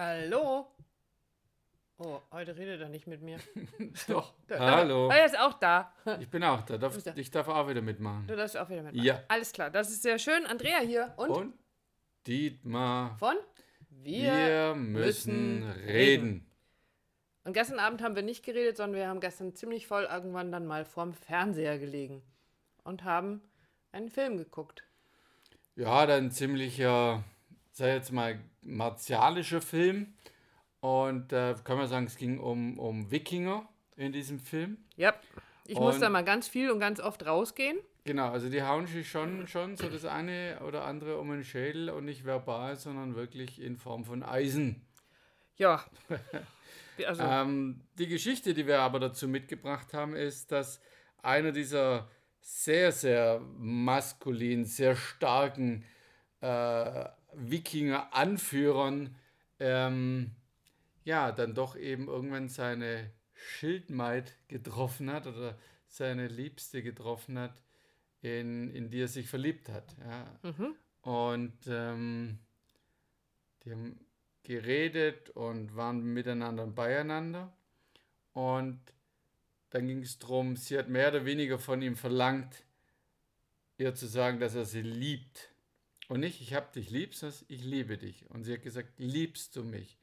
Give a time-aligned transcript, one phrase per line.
[0.00, 0.66] Hallo?
[1.98, 3.38] Oh, heute redet er nicht mit mir.
[4.08, 4.32] Doch.
[4.46, 5.10] Da- Hallo.
[5.10, 5.92] Ah, er ist auch da.
[6.20, 6.78] Ich bin auch da.
[6.78, 7.12] Darf, du?
[7.16, 8.26] ich darf auch wieder mitmachen.
[8.26, 9.04] Du darfst auch wieder mitmachen.
[9.06, 9.22] Ja.
[9.28, 10.46] Alles klar, das ist sehr schön.
[10.46, 11.12] Andrea hier.
[11.18, 11.54] Und, Und
[12.26, 13.36] Dietmar, von?
[13.90, 16.46] wir, müssen müssen reden.
[17.44, 20.64] Und gestern Abend haben wir nicht geredet, sondern wir haben gestern ziemlich voll irgendwann dann
[20.66, 22.22] mal vorm Fernseher gelegen
[22.84, 23.42] und haben
[23.92, 24.82] einen Film geguckt.
[25.76, 27.22] Ja, dann ziemlicher,
[27.72, 30.14] sag jetzt mal, martialischer Film.
[30.80, 34.78] Und da kann man sagen, es ging um, um Wikinger in diesem Film.
[34.96, 35.14] Ja.
[35.66, 37.78] Ich muss da mal ganz viel und ganz oft rausgehen.
[38.04, 41.90] Genau, also die hauen sich schon, schon so das eine oder andere um den Schädel
[41.90, 44.86] und nicht verbal, sondern wirklich in Form von Eisen.
[45.56, 45.84] Ja.
[47.06, 50.82] Also, Ähm, die Geschichte, die wir aber dazu mitgebracht haben, ist, dass
[51.22, 52.10] einer dieser
[52.42, 55.84] sehr, sehr maskulin, sehr starken
[56.42, 59.16] äh, Wikinger-Anführern
[59.58, 60.32] ähm,
[61.04, 67.62] ja, dann doch eben irgendwann seine Schildmaid getroffen hat oder seine Liebste getroffen hat,
[68.22, 69.96] in, in die er sich verliebt hat.
[69.98, 70.50] Ja.
[70.50, 70.74] mhm.
[71.02, 72.38] Und ähm,
[73.64, 74.00] die haben
[74.42, 77.52] geredet und waren miteinander beieinander.
[78.32, 78.80] Und
[79.70, 82.64] dann ging es darum, sie hat mehr oder weniger von ihm verlangt,
[83.78, 85.49] ihr zu sagen, dass er sie liebt.
[86.10, 88.28] Und nicht, ich hab dich lieb, sondern ich liebe dich.
[88.30, 89.96] Und sie hat gesagt, liebst du mich?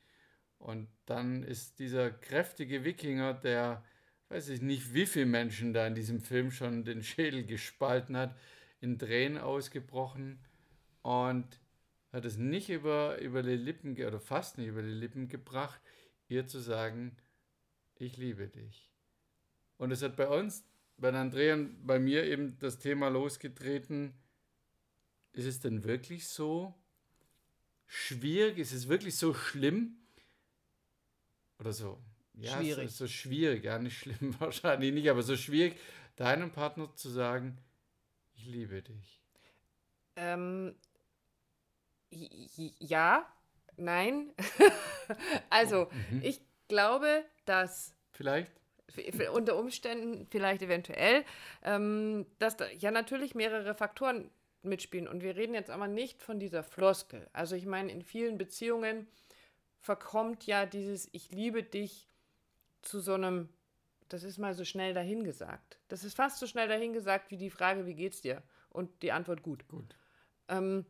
[0.58, 3.84] Und dann ist dieser kräftige Wikinger, der,
[4.30, 8.34] weiß ich nicht, wie viele Menschen da in diesem Film schon den Schädel gespalten hat,
[8.80, 10.40] in Tränen ausgebrochen
[11.02, 11.60] und
[12.14, 15.82] hat es nicht über, über die Lippen, oder fast nicht über die Lippen gebracht,
[16.30, 17.18] ihr zu sagen,
[17.96, 18.94] ich liebe dich.
[19.76, 20.64] Und es hat bei uns,
[20.96, 24.14] bei Andrea und bei mir eben das Thema losgetreten,
[25.38, 26.74] ist es denn wirklich so
[27.86, 28.58] schwierig?
[28.58, 29.98] Ist es wirklich so schlimm?
[31.60, 32.00] Oder so?
[32.34, 32.92] Ja, Schwierig.
[32.92, 35.80] So, so schwierig, ja, nicht schlimm wahrscheinlich nicht, aber so schwierig,
[36.16, 37.58] deinem Partner zu sagen,
[38.36, 39.22] ich liebe dich.
[40.16, 40.76] Ähm,
[42.80, 43.28] ja,
[43.76, 44.34] nein.
[45.50, 46.22] also, Mhm.
[46.24, 48.52] ich glaube, dass Vielleicht?
[49.34, 51.24] unter Umständen vielleicht eventuell,
[51.64, 54.32] ähm, dass da ja natürlich mehrere Faktoren
[54.68, 55.08] mitspielen.
[55.08, 57.28] Und wir reden jetzt aber nicht von dieser Floskel.
[57.34, 59.08] Also ich meine, in vielen Beziehungen
[59.80, 62.08] verkommt ja dieses Ich liebe dich
[62.82, 63.50] zu so einem,
[64.10, 65.80] das ist mal so schnell dahingesagt.
[65.88, 68.44] Das ist fast so schnell dahingesagt wie die Frage, wie geht's dir?
[68.70, 69.68] Und die Antwort gut.
[69.68, 69.96] Gut.
[70.48, 70.86] Ähm,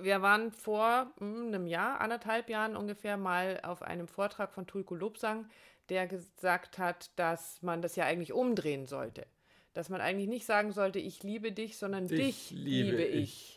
[0.00, 4.94] wir waren vor hm, einem Jahr, anderthalb Jahren ungefähr mal auf einem Vortrag von Tulku
[4.94, 5.48] Lobsang,
[5.88, 9.26] der gesagt hat, dass man das ja eigentlich umdrehen sollte.
[9.74, 13.22] Dass man eigentlich nicht sagen sollte, ich liebe dich, sondern dich, Dich liebe liebe ich.
[13.22, 13.54] ich.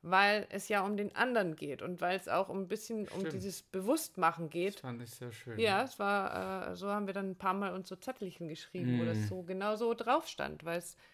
[0.00, 3.32] Weil es ja um den anderen geht und weil es auch ein bisschen um Stimmt.
[3.32, 4.80] dieses Bewusstmachen Das geht.
[4.80, 5.58] fand ich sehr schön.
[5.58, 9.00] Ja, es war, äh, so haben wir dann ein paar Mal uns so Zettelchen geschrieben,
[9.00, 9.26] wo das Mm.
[9.28, 10.62] so genau so drauf stand,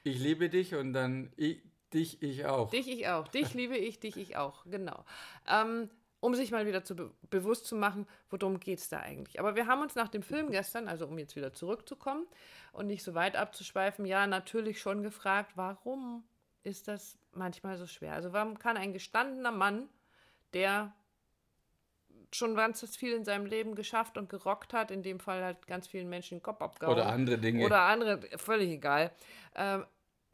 [0.05, 1.63] Ich liebe dich und dann ich,
[1.95, 2.71] dich, ich auch.
[2.71, 3.27] Dich, ich auch.
[3.29, 4.65] Dich liebe ich, dich, ich auch.
[4.67, 5.05] Genau.
[5.51, 5.89] Ähm,
[6.25, 9.39] um sich mal wieder zu be bewusst zu machen, worum geht es da eigentlich.
[9.41, 12.27] Aber wir haben uns nach dem Film gestern, also um jetzt wieder zurückzukommen
[12.73, 16.25] und nicht so weit abzuschweifen, ja, natürlich schon gefragt, warum
[16.63, 18.15] ist das manchmal so schwer?
[18.15, 19.87] Also warum kann ein gestandener Mann,
[20.55, 20.95] der
[22.33, 25.89] schon ganz viel in seinem Leben geschafft und gerockt hat, in dem Fall halt ganz
[25.89, 26.97] vielen Menschen den Kopf abgehauen.
[26.97, 27.67] Oder andere Dinge.
[27.67, 29.13] Oder andere, völlig egal.
[29.55, 29.85] Ähm,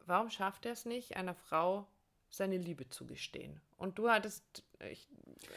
[0.05, 1.85] warum schafft er es nicht, einer Frau
[2.31, 3.61] seine Liebe zu gestehen?
[3.77, 4.63] Und du hattest.
[4.89, 5.07] Ich,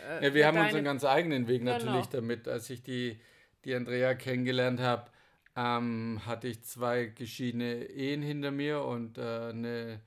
[0.07, 1.73] äh, ja, wir haben unseren ganz eigenen Weg Genau.
[1.73, 2.47] natürlich damit.
[2.49, 3.19] Als ich die,
[3.65, 5.11] die Andrea kennengelernt habe,
[5.57, 10.01] ähm, hatte ich zwei geschiedene Ehen hinter mir und äh, eine,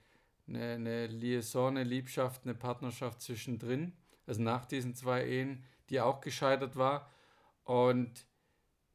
[0.48, 3.94] eine, eine Liaison, eine Liebschaft, eine Partnerschaft zwischendrin.
[4.28, 7.10] Also nach diesen zwei Ehen, die auch gescheitert war.
[7.64, 8.26] Und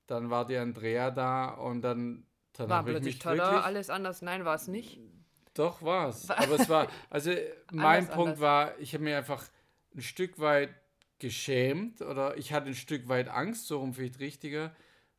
[0.06, 3.64] dann war die Andrea da und dann, dann war habe ich mich tada, wirklich...
[3.64, 4.20] alles anders.
[4.20, 5.00] Nein, war es nicht.
[5.54, 6.30] Doch, war es.
[6.30, 7.32] Aber es war, also
[7.72, 8.40] mein Punkt anders.
[8.40, 9.44] war, ich habe mir einfach
[9.94, 10.70] ein Stück weit
[11.18, 14.74] geschämt oder ich hatte ein Stück weit Angst, so rum vielleicht richtiger,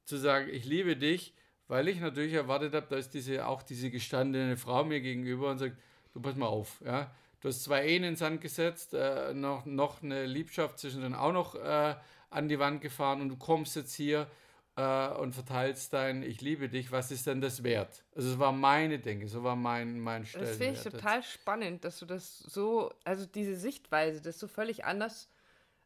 [0.06, 1.33] zu sagen, ich liebe dich,
[1.68, 5.59] weil ich natürlich erwartet habe, da ist diese, auch diese gestandene Frau mir gegenüber und
[5.59, 5.77] sagt,
[6.13, 7.13] du pass mal auf, ja.
[7.39, 11.56] Du hast zwei Ehen ins Sand gesetzt, äh, noch, noch eine Liebschaft zwischendrin auch noch
[11.56, 11.95] äh,
[12.29, 14.27] an die Wand gefahren und du kommst jetzt hier
[14.75, 18.04] äh, und verteilst dein Ich liebe dich, was ist denn das wert?
[18.16, 20.58] Also es war meine Denke, so war mein, mein Das Stellenwert.
[20.58, 25.30] finde ich total spannend, dass du das so, also diese Sichtweise, das so völlig anders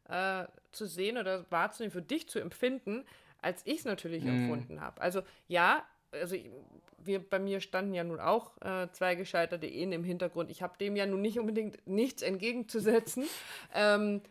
[0.08, 3.04] äh, zu sehen oder wahrzunehmen, für dich zu empfinden,
[3.42, 4.28] als ich es natürlich Mhm.
[4.28, 5.00] empfunden habe.
[5.00, 6.50] Also ja, also ich,
[6.98, 10.50] wir, bei mir standen ja nun auch äh, zwei gescheiterte Ehen im Hintergrund.
[10.50, 13.24] Ich habe dem ja nun nicht unbedingt nichts entgegenzusetzen.
[13.74, 14.22] ähm,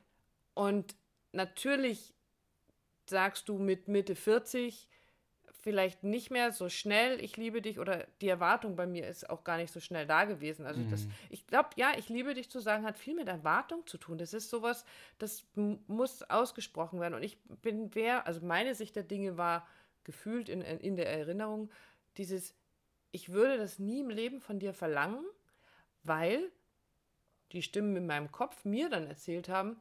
[0.55, 0.95] und
[1.31, 2.13] natürlich
[3.09, 4.87] sagst du mit Mitte 40
[5.61, 9.43] vielleicht nicht mehr so schnell, ich liebe dich oder die Erwartung bei mir ist auch
[9.43, 10.65] gar nicht so schnell da gewesen.
[10.65, 11.11] Also das, Mhm.
[11.29, 14.17] ich glaube, ja, ich liebe dich zu sagen, hat viel mit Erwartung zu tun.
[14.17, 14.85] Das ist sowas,
[15.17, 17.15] das muss ausgesprochen werden.
[17.15, 19.67] Und ich bin wer, also meine Sicht der Dinge war
[20.03, 21.69] gefühlt in, in der Erinnerung,
[22.17, 22.55] dieses,
[23.11, 25.25] ich würde das nie im Leben von dir verlangen,
[26.03, 26.49] weil
[27.51, 29.79] die Stimmen in meinem Kopf mir dann erzählt haben,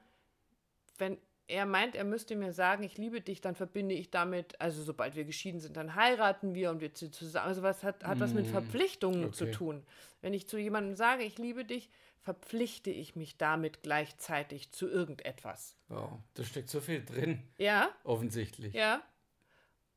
[0.98, 4.82] wenn er meint, er müsste mir sagen, ich liebe dich, dann verbinde ich damit, also
[4.82, 7.46] sobald wir geschieden sind, dann heiraten wir und wir ziehen zusammen.
[7.48, 9.52] Also was hat, hat was mit Mm, Verpflichtungen zu okay.
[9.52, 9.86] tun.
[10.22, 11.88] Wenn ich zu jemandem sage, ich liebe dich,
[12.20, 15.76] verpflichte ich mich damit gleichzeitig zu irgendetwas.
[15.88, 18.74] Wow, da steckt so viel drin, Ja, offensichtlich.
[18.74, 19.00] ja.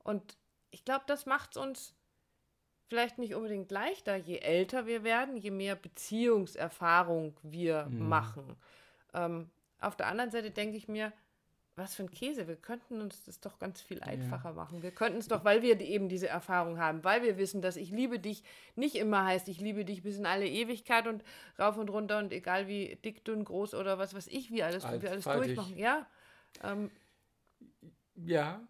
[0.03, 0.37] Und
[0.69, 1.95] ich glaube, das macht es uns
[2.87, 8.07] vielleicht nicht unbedingt leichter, je älter wir werden, je mehr Beziehungserfahrung wir Mhm.
[8.09, 8.55] machen.
[9.13, 9.49] Ähm,
[9.79, 11.11] auf der anderen Seite denke ich mir,
[11.79, 14.83] was für ein Käse, wir könnten uns das doch ganz viel einfacher machen.
[14.83, 17.89] Wir könnten es doch, weil wir eben diese Erfahrung haben, weil wir wissen, dass ich
[17.91, 18.43] liebe dich
[18.75, 21.23] nicht immer heißt, ich liebe dich bis in alle Ewigkeit und
[21.57, 24.83] rauf und runter und egal wie dick, dünn, groß oder was weiß ich, wie alles,
[25.01, 25.77] wie alles durchmachen.
[25.77, 26.05] Ja,
[26.63, 26.91] ähm,
[28.15, 28.61] Ja,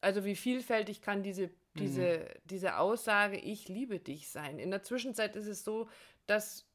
[0.00, 4.58] also wie vielfältig kann diese, diese, diese Aussage, ich liebe dich sein.
[4.58, 5.88] In der Zwischenzeit ist es so,
[6.26, 6.66] dass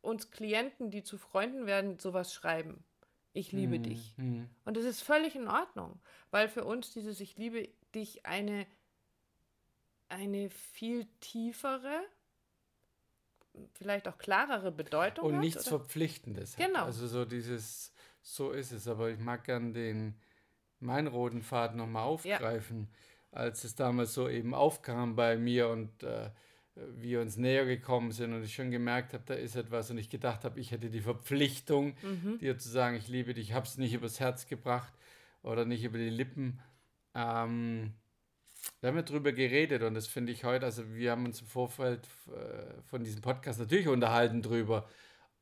[0.00, 2.84] uns Klienten, die zu Freunden werden, sowas schreiben.
[3.34, 4.14] Ich liebe dich.
[4.16, 4.48] Mhm.
[4.64, 6.00] Und das ist völlig in Ordnung,
[6.30, 8.64] weil für uns dieses Ich liebe dich eine,
[10.08, 12.00] eine viel tiefere,
[13.72, 15.40] vielleicht auch klarere Bedeutung Und hat.
[15.40, 15.78] nichts oder?
[15.80, 16.56] Verpflichtendes.
[16.56, 16.64] hat.
[16.64, 16.84] Genau.
[16.84, 17.92] Also so dieses,
[18.22, 18.86] so ist es.
[18.86, 20.14] Aber ich mag gern den,
[20.78, 22.88] meinen roten Faden nochmal aufgreifen,
[23.32, 26.30] als es damals so eben aufkam bei mir und äh,
[26.76, 30.10] wir uns näher gekommen sind und ich schon gemerkt habe, da ist etwas und ich
[30.10, 32.38] gedacht habe, ich hätte die Verpflichtung, Mhm.
[32.38, 34.92] dir zu sagen, ich liebe dich, ich habe es nicht übers Herz gebracht
[35.42, 36.60] oder nicht über die Lippen.
[37.14, 37.92] Ähm,
[38.80, 41.46] da haben wir drüber geredet und das finde ich heute, also wir haben uns im
[41.46, 44.88] Vorfeld äh, von diesem Podcast natürlich unterhalten drüber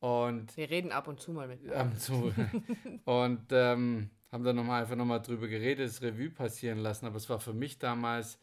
[0.00, 1.70] und Wir reden ab und zu mal mit.
[1.72, 2.34] ab und zu
[3.04, 7.28] und ähm, haben dann nochmal einfach nochmal drüber geredet, das Revue passieren lassen, aber es
[7.30, 8.38] war für mich damals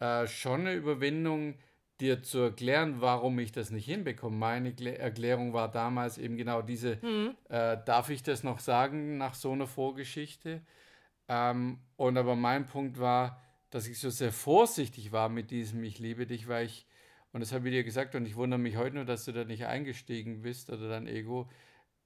[0.00, 1.54] äh, schon eine Überwindung,
[2.00, 4.36] dir zu erklären, warum ich das nicht hinbekomme.
[4.36, 7.36] Meine Klä- Erklärung war damals eben genau diese, Mhm.
[7.48, 10.62] äh, darf ich das noch sagen nach so einer Vorgeschichte?
[11.28, 15.98] Ähm, und aber mein Punkt war, dass ich so sehr vorsichtig war mit diesem Ich
[15.98, 16.86] liebe dich, weil ich,
[17.32, 19.44] und das habe ich dir gesagt, und ich wundere mich heute nur, dass du da
[19.44, 21.48] nicht eingestiegen bist oder dein Ego,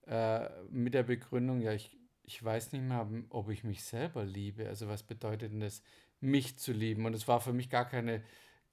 [0.06, 4.68] äh, mit der Begründung, ja, ich, ich weiß nicht mehr, ob ich mich selber liebe.
[4.68, 5.82] Also was bedeutet denn das,
[6.20, 7.06] mich zu lieben?
[7.06, 8.22] Und es war für mich gar keine,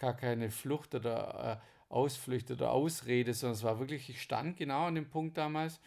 [0.02, 4.88] gar keine Flucht oder äh, Ausflucht oder Ausrede, sondern es war wirklich, ich stand genau
[4.88, 5.80] an dem Punkt damals,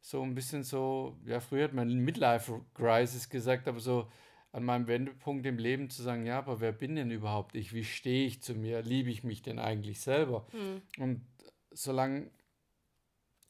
[0.00, 4.10] so ein bisschen so, ja, früher hat man Midlife-Crisis gesagt, aber so
[4.52, 7.74] an meinem Wendepunkt im Leben zu sagen, ja, aber wer bin denn überhaupt ich?
[7.74, 8.82] Wie stehe ich zu mir?
[8.82, 10.46] Liebe ich mich denn eigentlich selber?
[10.52, 11.02] Mhm.
[11.02, 11.26] Und
[11.70, 12.30] solange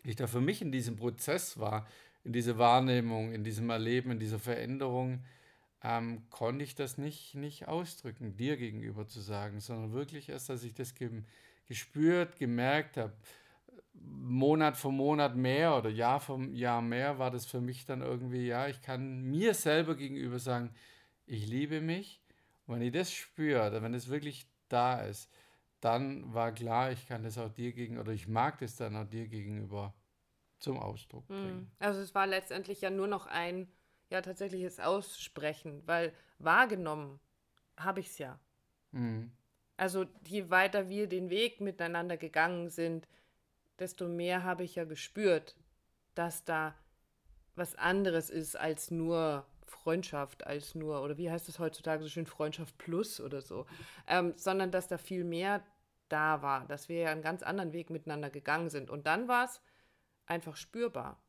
[0.02, 1.86] ich da für mich in diesem Prozess war,
[2.24, 5.24] in dieser Wahrnehmung, in diesem Erleben, in dieser Veränderung,
[5.82, 10.64] ähm, konnte ich das nicht, nicht ausdrücken, dir gegenüber zu sagen, sondern wirklich erst, als
[10.64, 11.22] ich das ge
[11.66, 13.12] gespürt, gemerkt habe,
[13.92, 18.46] Monat für Monat mehr oder Jahr für Jahr mehr, war das für mich dann irgendwie,
[18.46, 20.74] ja, ich kann mir selber gegenüber sagen,
[21.26, 22.20] ich liebe mich.
[22.66, 25.30] Und wenn ich das spüre, wenn es wirklich da ist,
[25.80, 29.08] dann war klar, ich kann das auch dir gegenüber, oder ich mag das dann auch
[29.08, 29.94] dir gegenüber
[30.58, 31.60] zum Ausdruck bringen.
[31.60, 31.70] Mhm.
[31.78, 33.68] Also es war letztendlich ja nur noch ein,
[34.10, 37.20] ja, tatsächliches Aussprechen, weil wahrgenommen
[37.76, 38.38] habe ich es ja.
[38.92, 39.32] Mhm.
[39.76, 43.08] Also je weiter wir den Weg miteinander gegangen sind,
[43.78, 45.56] desto mehr habe ich ja gespürt,
[46.14, 46.74] dass da
[47.54, 52.26] was anderes ist als nur Freundschaft, als nur, oder wie heißt es heutzutage so schön,
[52.26, 53.66] Freundschaft plus oder so,
[54.06, 55.62] ähm, sondern dass da viel mehr
[56.08, 58.90] da war, dass wir ja einen ganz anderen Weg miteinander gegangen sind.
[58.90, 59.62] Und dann war es
[60.26, 61.22] einfach spürbar.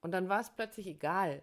[0.00, 1.42] Und dann war es plötzlich egal,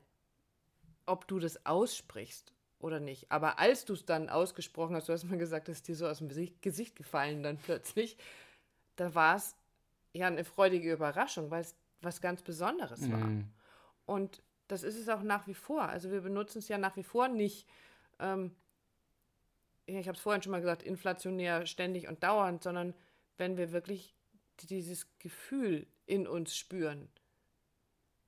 [1.06, 3.32] ob du das aussprichst oder nicht.
[3.32, 6.08] Aber als du es dann ausgesprochen hast, du hast mal gesagt, das ist dir so
[6.08, 6.30] aus dem
[6.62, 8.18] Gesicht, gefallen dann plötzlich,
[8.96, 9.56] da war es
[10.14, 13.18] ja eine freudige Überraschung, weil es was ganz Besonderes war.
[13.18, 13.50] Mhm.
[14.06, 15.84] Und das ist es auch nach wie vor.
[15.84, 17.68] Also wir benutzen es ja nach wie vor nicht,
[18.20, 18.56] ähm,
[19.86, 22.94] ich habe es vorhin schon mal gesagt, inflationär ständig und dauernd, sondern
[23.38, 24.16] wenn wir wirklich
[24.62, 27.10] dieses Gefühl in uns spüren.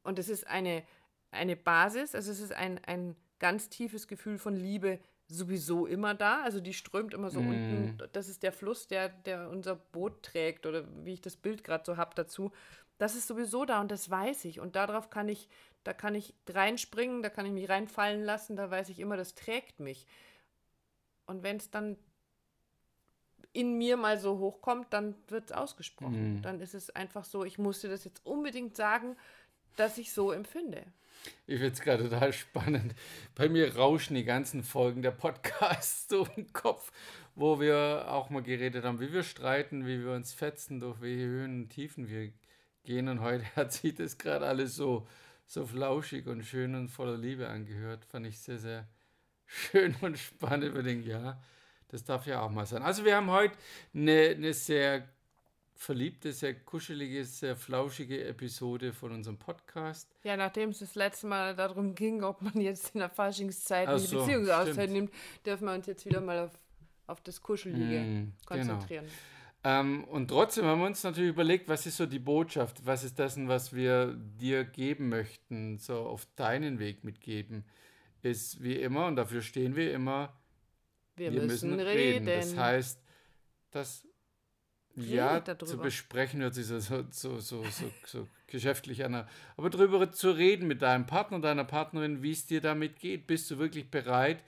[0.03, 0.83] Und es ist eine,
[1.31, 6.41] eine Basis, also es ist ein, ein ganz tiefes Gefühl von Liebe sowieso immer da.
[6.43, 7.49] Also die strömt immer so Mm.
[7.49, 8.03] unten.
[8.13, 11.83] Das ist der Fluss, der, der unser Boot trägt oder wie ich das Bild gerade
[11.85, 12.51] so habe dazu.
[12.97, 14.59] Das ist sowieso da und das weiß ich.
[14.59, 15.49] Und darauf kann ich
[15.87, 19.35] da kann ich reinspringen, da kann ich mich reinfallen lassen, da weiß ich immer, das
[19.35, 20.05] trägt mich.
[21.27, 21.95] Und wenn es dann
[23.53, 26.35] in mir mal so hochkommt, dann wird es ausgesprochen.
[26.35, 26.41] Mhm.
[26.41, 29.15] Dann ist es einfach so, ich musste das jetzt unbedingt sagen,
[29.77, 30.83] dass ich so empfinde.
[31.45, 32.93] Ich finde es gerade total spannend.
[33.35, 36.91] Bei mir rauschen die ganzen Folgen der Podcasts so im Kopf,
[37.35, 41.25] wo wir auch mal geredet haben, wie wir streiten, wie wir uns fetzen, durch welche
[41.25, 42.31] Höhen und Tiefen wir
[42.83, 43.07] gehen.
[43.07, 45.07] Und heute hat sich das gerade alles so,
[45.45, 48.05] so flauschig und schön und voller Liebe angehört.
[48.05, 48.87] Fand ich sehr, sehr
[49.45, 50.75] schön und spannend.
[50.75, 51.41] Ich denke, ja,
[51.87, 52.83] das darf ja auch mal sein.
[52.83, 53.57] Also wir haben heute
[53.93, 55.07] eine, eine sehr
[55.77, 60.09] verliebte, sehr kuschelige, sehr flauschige Episode von unserem Podcast.
[60.23, 63.99] Ja, nachdem es das letzte Mal darum ging, ob man jetzt in der Faschingszeit eine
[63.99, 65.13] so, Beziehungsauszeit nimmt,
[65.45, 66.51] dürfen wir uns jetzt wieder mal auf,
[67.05, 69.05] auf das Kuschelige mm, konzentrieren.
[69.05, 69.13] Genau.
[69.63, 73.19] Ähm, und trotzdem haben wir uns natürlich überlegt, was ist so die Botschaft, was ist
[73.19, 77.65] das, was wir dir geben möchten, so auf deinen Weg mitgeben,
[78.21, 80.33] ist wie immer, und dafür stehen wir immer,
[81.15, 82.27] wir, wir müssen, müssen reden.
[82.27, 82.39] reden.
[82.39, 83.01] Das heißt,
[83.71, 84.06] das
[84.97, 87.63] ja, zu besprechen hört sich so, so, so, so,
[88.05, 89.27] so geschäftlich an.
[89.55, 93.27] Aber darüber zu reden mit deinem Partner, deiner Partnerin, wie es dir damit geht.
[93.27, 94.43] Bist du wirklich bereit,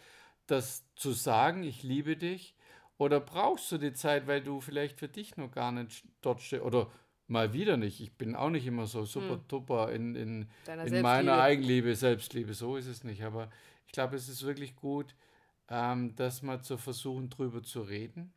[0.48, 2.56] das zu sagen, ich liebe dich?
[2.98, 6.64] Oder brauchst du die Zeit, weil du vielleicht für dich noch gar nicht dort stehst?
[6.64, 6.90] Oder
[7.28, 8.02] mal wieder nicht.
[8.02, 9.44] Ich bin auch nicht immer so super hm.
[9.48, 10.50] duper in, in,
[10.86, 12.54] in meiner Eigenliebe, Selbstliebe.
[12.54, 13.24] So ist es nicht.
[13.24, 13.50] Aber
[13.86, 15.16] ich glaube, es ist wirklich gut,
[15.70, 18.34] ähm, das mal zu versuchen, drüber zu reden.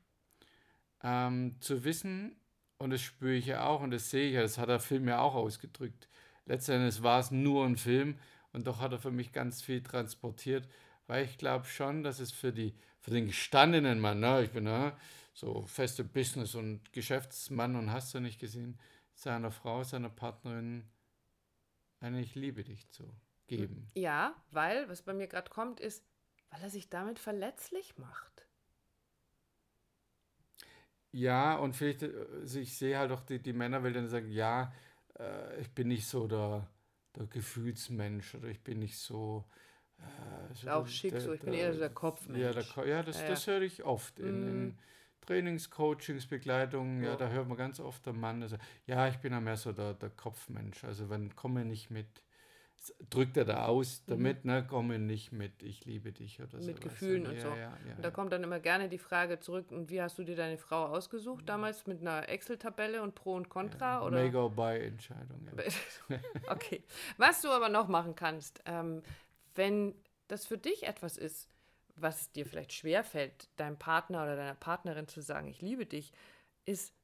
[1.02, 2.36] Ähm, zu wissen,
[2.78, 5.06] und das spüre ich ja auch und das sehe ich ja, das hat der Film
[5.06, 6.08] ja auch ausgedrückt.
[6.46, 8.18] Letztendlich war es nur ein Film
[8.52, 10.68] und doch hat er für mich ganz viel transportiert,
[11.06, 14.64] weil ich glaube schon, dass es für, die, für den gestandenen Mann, ne, ich bin
[14.64, 14.96] ne,
[15.32, 18.78] so feste Business- und Geschäftsmann und hast du nicht gesehen,
[19.14, 20.84] seiner Frau, seiner Partnerin
[22.00, 23.04] eine Ich liebe dich zu
[23.46, 23.90] geben.
[23.94, 26.04] Ja, weil, was bei mir gerade kommt, ist,
[26.50, 28.46] weil er sich damit verletzlich macht.
[31.12, 34.72] Ja, und vielleicht, also ich sehe halt auch die, die Männerwelt dann sagen, ja,
[35.18, 36.66] äh, ich bin nicht so der,
[37.16, 39.44] der Gefühlsmensch oder ich bin nicht so.
[39.98, 42.40] Äh, so auch schick der, so, ich der, bin eher so der Kopfmensch.
[42.40, 44.78] Ja, der, ja das, ja, das höre ich oft in, in
[45.20, 47.10] Trainings, Coachings, Begleitungen, ja.
[47.10, 49.72] ja, da hört man ganz oft der Mann, also, ja, ich bin ja mehr so
[49.72, 52.24] der, der Kopfmensch, also wenn komme nicht mit
[53.10, 54.50] drückt er da aus damit, mhm.
[54.50, 56.66] ne, komme nicht mit, ich liebe dich oder so.
[56.66, 57.48] Mit Gefühlen und ja, so.
[57.48, 60.24] Ja, ja, und da kommt dann immer gerne die Frage zurück, und wie hast du
[60.24, 64.04] dir deine Frau ausgesucht damals mit einer Excel-Tabelle und Pro und Contra?
[64.04, 64.22] oder?
[64.22, 65.48] Make-or-buy-Entscheidung.
[66.48, 66.82] okay.
[67.18, 69.02] Was du aber noch machen kannst, ähm,
[69.54, 69.94] wenn
[70.28, 71.48] das für dich etwas ist,
[71.94, 76.12] was dir vielleicht schwerfällt, deinem Partner oder deiner Partnerin zu sagen, ich liebe dich,
[76.64, 76.94] ist,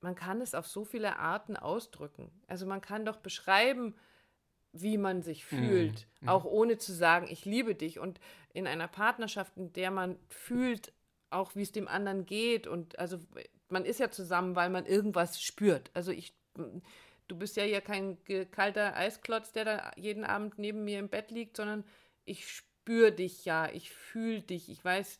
[0.00, 2.30] man kann es auf so viele Arten ausdrücken.
[2.46, 3.94] Also man kann doch beschreiben,
[4.82, 5.56] wie man sich mhm.
[5.56, 6.28] fühlt, mhm.
[6.28, 7.98] auch ohne zu sagen, ich liebe dich.
[7.98, 8.20] Und
[8.52, 10.92] in einer Partnerschaft, in der man fühlt,
[11.30, 12.66] auch wie es dem anderen geht.
[12.66, 13.18] Und also
[13.68, 15.90] man ist ja zusammen, weil man irgendwas spürt.
[15.94, 16.32] Also ich,
[17.28, 18.18] du bist ja hier kein
[18.50, 21.84] kalter Eisklotz, der da jeden Abend neben mir im Bett liegt, sondern
[22.24, 25.18] ich spüre dich ja, ich fühle dich, ich weiß,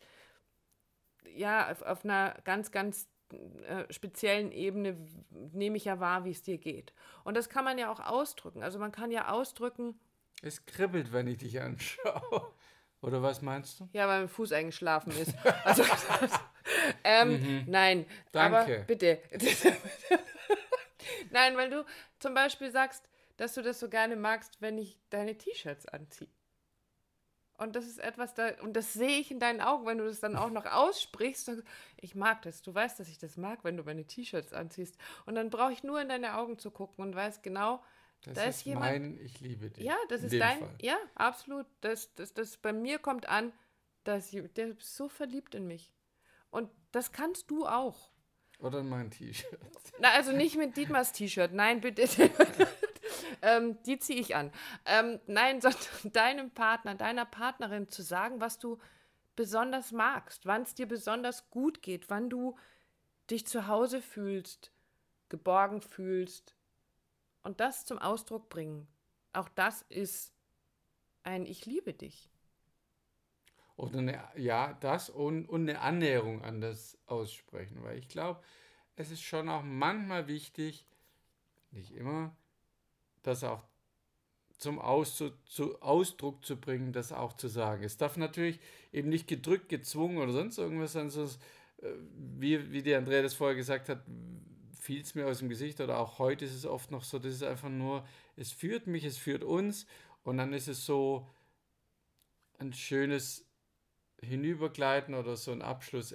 [1.35, 4.97] ja, auf, auf einer ganz, ganz äh, speziellen Ebene
[5.31, 6.93] nehme ich ja wahr, wie es dir geht.
[7.25, 8.63] Und das kann man ja auch ausdrücken.
[8.63, 9.99] Also man kann ja ausdrücken.
[10.43, 12.53] Es kribbelt, wenn ich dich anschaue.
[13.01, 13.89] Oder was meinst du?
[13.93, 15.35] Ja, weil mein Fuß eingeschlafen ist.
[15.65, 15.85] Also,
[17.03, 17.65] ähm, mhm.
[17.67, 18.59] Nein, Danke.
[18.59, 19.21] aber bitte.
[21.31, 21.85] nein, weil du
[22.19, 26.29] zum Beispiel sagst, dass du das so gerne magst, wenn ich deine T-Shirts anziehe.
[27.59, 30.21] Und das ist etwas, da, und das sehe ich in deinen Augen, wenn du das
[30.21, 31.51] dann auch noch aussprichst.
[32.01, 32.63] Ich mag das.
[32.63, 34.97] Du weißt, dass ich das mag, wenn du meine T-Shirts anziehst.
[35.27, 37.83] Und dann brauche ich nur in deine Augen zu gucken und weiß genau,
[38.23, 38.93] das da ist, ist jemand.
[38.93, 39.85] Mein, ich liebe dich.
[39.85, 40.59] Ja, das ist dein.
[40.61, 40.75] Fall.
[40.81, 41.67] Ja, absolut.
[41.81, 43.53] Das, das, das bei mir kommt an,
[44.05, 45.93] dass der ist so verliebt in mich.
[46.51, 48.11] Und das kannst du auch.
[48.61, 49.59] Oder in mein T-Shirt.
[50.01, 51.53] Na, also nicht mit Dietmars T-Shirt.
[51.53, 52.07] Nein, bitte.
[53.43, 54.53] ähm, die ziehe ich an.
[54.85, 55.61] Ähm, nein,
[56.05, 58.79] deinem Partner, deiner Partnerin zu sagen, was du
[59.37, 62.57] besonders magst, wann es dir besonders gut geht, wann du
[63.31, 64.73] dich zu Hause fühlst,
[65.29, 66.55] geborgen fühlst
[67.43, 68.89] und das zum Ausdruck bringen.
[69.33, 70.33] Auch das ist
[71.23, 72.31] ein Ich liebe dich.
[73.77, 78.43] Oder eine, ja, das und, und eine Annäherung an das aussprechen, weil ich glaube,
[78.97, 80.85] es ist schon auch manchmal wichtig,
[81.71, 82.35] nicht immer,
[83.23, 83.63] das auch
[84.59, 87.85] zum Aus, zu, zu Ausdruck zu bringen, das auch zu sagen.
[87.85, 88.59] Es darf natürlich
[88.93, 91.37] eben nicht gedrückt, gezwungen oder sonst irgendwas sein, sondern
[91.83, 91.93] äh,
[92.39, 94.03] wie, wie der Andrea das vorher gesagt hat,
[94.81, 97.35] fiel es mir aus dem Gesicht oder auch heute ist es oft noch so, das
[97.35, 98.07] ist einfach nur,
[98.37, 99.87] es führt mich, es führt uns
[100.25, 101.27] Und dann ist es so
[102.59, 103.47] ein schönes
[104.21, 106.15] Hinübergleiten oder so ein Abschluss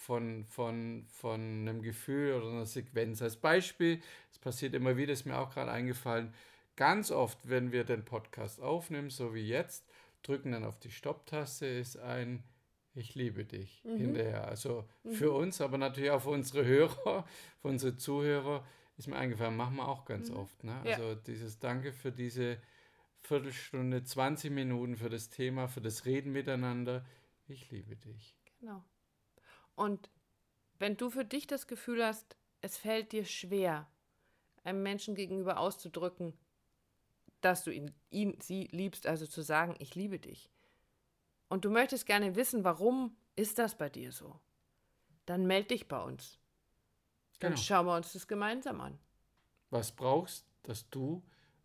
[0.00, 3.20] von, von, von einem Gefühl oder einer Sequenz.
[3.20, 4.00] Als Beispiel,
[4.32, 6.32] es passiert immer wieder, ist mir auch gerade eingefallen,
[6.74, 9.86] ganz oft, wenn wir den Podcast aufnehmen, so wie jetzt,
[10.22, 12.42] drücken dann auf die Stopptaste, ist ein
[12.94, 13.96] Ich liebe dich Mhm.
[13.98, 14.48] hinterher.
[14.48, 17.24] Also für uns, aber natürlich auch für unsere Hörer,
[17.60, 18.66] für unsere Zuhörer,
[18.96, 20.64] ist mir eingefallen, machen wir auch ganz oft.
[20.64, 20.72] Ne?
[20.80, 20.86] Mhm.
[20.86, 20.96] Ja.
[20.96, 22.56] Also dieses Danke für diese
[23.22, 27.04] Viertelstunde, 20 Minuten für das Thema, für das Reden miteinander.
[27.46, 28.34] Ich liebe dich.
[28.60, 28.82] Genau.
[29.74, 30.10] Und
[30.78, 33.90] wenn du für dich das Gefühl hast, es fällt dir schwer,
[34.64, 36.34] einem Menschen gegenüber auszudrücken,
[37.40, 40.50] dass du ihn, ihn, sie liebst, also zu sagen, ich liebe dich.
[41.48, 44.38] Und du möchtest gerne wissen, warum ist das bei dir so?
[45.26, 46.38] Dann meld dich bei uns.
[47.38, 47.62] Dann Genau.
[47.62, 48.98] schauen wir uns das gemeinsam an.
[49.70, 51.22] Was brauchst, dass du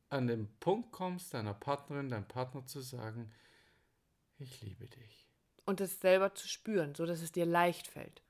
[0.09, 3.31] an den Punkt kommst, deiner Partnerin, deinem Partner zu sagen,
[4.37, 5.27] ich liebe dich.
[5.65, 8.21] Und es selber zu spüren, so dass es dir leicht fällt.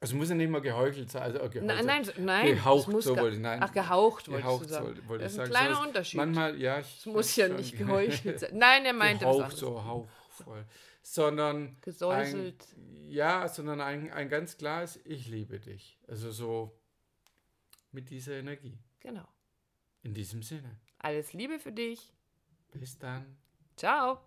[0.00, 1.22] Also muss ja nicht mal geheuchelt sein.
[1.22, 2.46] Also, äh, geheuchelt Nein, nein, nein.
[2.56, 3.60] Gehaucht, muss so wollte ich, nein.
[3.62, 4.86] Ach, gehaucht, Gehaucht du sagen.
[4.86, 5.64] soll- wollte das ich ist ein sagen.
[5.64, 6.16] kleiner So Unterschied.
[6.18, 6.80] Manchmal, ja.
[6.80, 8.50] Ich es muss ja nicht geheuchelt sein.
[8.58, 9.60] Nein, er meinte Gehaucht, anderes.
[9.60, 10.66] so hauchvoll.
[11.02, 12.66] Sondern Gesäuselt.
[12.76, 15.98] Ein, ja, sondern ein, ein ganz klares Ich liebe dich.
[16.06, 16.78] Also so
[17.92, 18.78] mit dieser Energie.
[19.00, 19.26] Genau.
[20.02, 20.78] In diesem Sinne.
[20.98, 22.12] Alles Liebe für dich.
[22.72, 23.38] Bis dann.
[23.76, 24.18] Ciao.